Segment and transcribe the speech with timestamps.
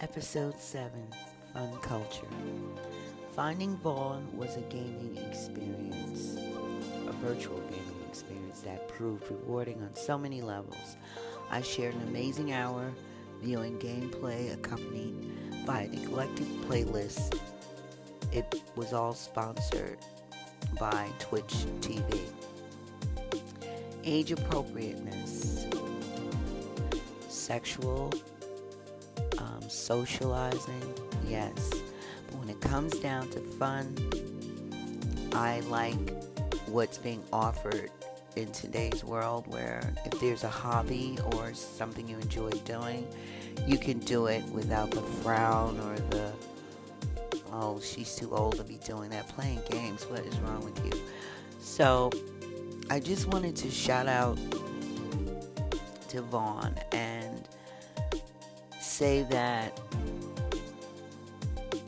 [0.00, 0.92] Episode 7
[1.52, 2.28] Fun Culture.
[3.34, 6.36] Finding Vaughn was a gaming experience,
[7.08, 10.96] a virtual gaming experience that proved rewarding on so many levels.
[11.50, 12.92] I shared an amazing hour
[13.42, 17.36] viewing gameplay accompanied by an eclectic playlist.
[18.30, 19.98] It was all sponsored
[20.78, 22.20] by Twitch TV.
[24.04, 25.66] Age appropriateness,
[27.26, 28.12] sexual
[29.68, 30.94] socializing,
[31.26, 31.70] yes.
[32.26, 33.94] But when it comes down to fun,
[35.32, 35.96] I like
[36.66, 37.90] what's being offered
[38.36, 43.06] in today's world where if there's a hobby or something you enjoy doing,
[43.66, 46.32] you can do it without the frown or the,
[47.52, 49.28] oh, she's too old to be doing that.
[49.28, 50.92] Playing games, what is wrong with you?
[51.60, 52.10] So,
[52.90, 54.38] I just wanted to shout out
[56.08, 57.17] to Vaughn and
[58.98, 59.78] say that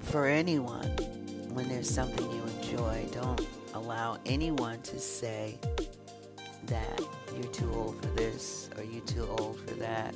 [0.00, 0.88] for anyone,
[1.52, 5.58] when there's something you enjoy, don't allow anyone to say
[6.64, 7.02] that
[7.34, 10.14] you're too old for this or you're too old for that.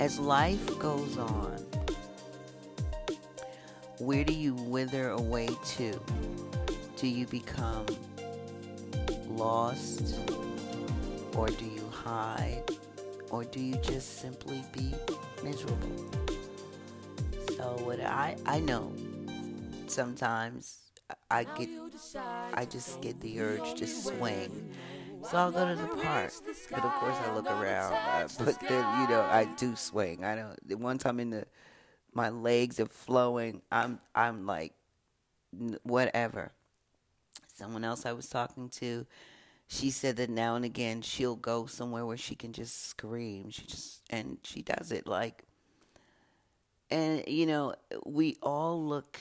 [0.00, 1.64] As life goes on,
[4.00, 6.00] where do you wither away to?
[6.96, 7.86] Do you become
[9.28, 10.18] lost?
[11.36, 12.64] Or do you hide?
[13.30, 14.94] Or do you just simply be
[15.42, 15.83] miserable?
[18.06, 18.92] I I know
[19.86, 20.78] sometimes
[21.30, 21.68] I get
[22.54, 24.70] I just get the urge to swing.
[25.30, 26.32] So I'll go to the park,
[26.70, 27.94] but of course I look around.
[27.94, 30.22] Uh, but then you know I do swing.
[30.24, 30.80] I don't.
[30.80, 31.46] Once I'm in the,
[32.12, 33.62] my legs are flowing.
[33.72, 34.74] I'm I'm like,
[35.82, 36.52] whatever.
[37.54, 39.06] Someone else I was talking to,
[39.66, 43.50] she said that now and again she'll go somewhere where she can just scream.
[43.50, 45.44] She just and she does it like.
[46.94, 47.74] And you know
[48.06, 49.18] we all look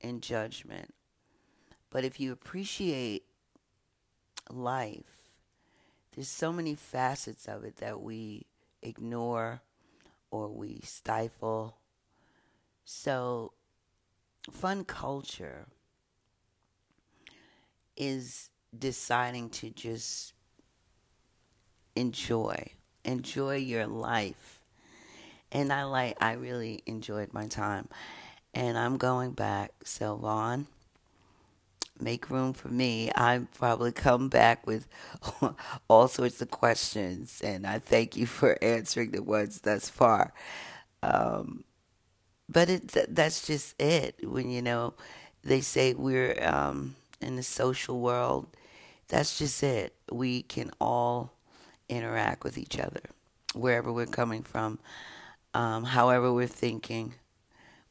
[0.00, 0.94] in judgment,
[1.90, 3.24] but if you appreciate
[4.50, 5.18] life
[6.18, 8.44] there's so many facets of it that we
[8.82, 9.60] ignore
[10.32, 11.76] or we stifle.
[12.84, 13.52] So,
[14.50, 15.66] fun culture
[17.96, 20.32] is deciding to just
[21.94, 22.72] enjoy,
[23.04, 24.57] enjoy your life.
[25.52, 27.88] And I like, I really enjoyed my time.
[28.54, 29.72] And I'm going back.
[29.84, 30.66] So, Vaughn
[32.00, 33.10] make room for me.
[33.14, 34.86] I probably come back with
[35.88, 40.32] all sorts of questions, and I thank you for answering the ones thus far.
[41.02, 41.64] Um,
[42.48, 44.16] but it that's just it.
[44.22, 44.94] When you know
[45.42, 48.46] they say we're um, in the social world,
[49.08, 49.94] that's just it.
[50.10, 51.32] We can all
[51.88, 53.00] interact with each other
[53.54, 54.78] wherever we're coming from,
[55.54, 57.14] um, however we're thinking,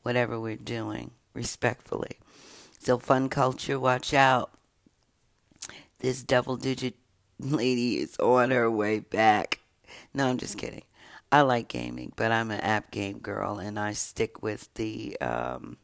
[0.04, 2.20] whatever we're doing, respectfully.
[2.80, 4.52] So, fun culture, watch out.
[6.00, 6.96] This double digit
[7.40, 9.60] lady is on her way back.
[10.14, 10.84] No, I'm just kidding.
[11.32, 15.78] I like gaming, but I'm an app game girl and I stick with the um,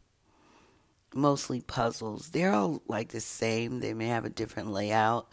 [1.14, 2.30] mostly puzzles.
[2.30, 5.28] They're all like the same, they may have a different layout,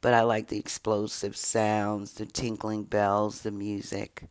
[0.00, 4.24] but I like the explosive sounds, the tinkling bells, the music.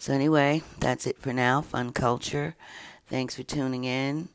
[0.00, 1.60] So, anyway, that's it for now.
[1.60, 2.56] Fun culture.
[3.06, 4.30] Thanks for tuning in.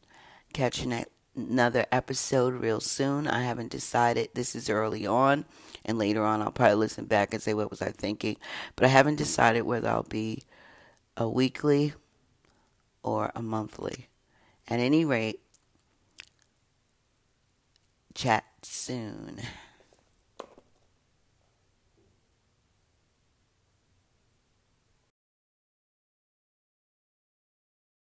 [0.54, 3.28] Catch you next another episode real soon.
[3.28, 4.30] I haven't decided.
[4.36, 5.46] This is early on,
[5.84, 8.38] and later on I'll probably listen back and say what was I thinking.
[8.76, 10.44] But I haven't decided whether I'll be
[11.18, 11.94] a weekly
[13.02, 14.08] or a monthly.
[14.68, 15.42] At any rate,
[18.14, 19.42] chat soon.